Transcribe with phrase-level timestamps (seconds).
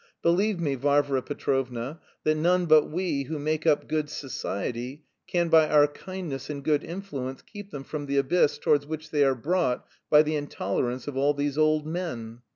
[0.23, 5.69] Believe me, Varvara Petrovna, that none but we who make up good society can by
[5.69, 9.85] our kindness and good influence keep them from the abyss towards which they are brought
[10.09, 12.41] by the intolerance of all these old men.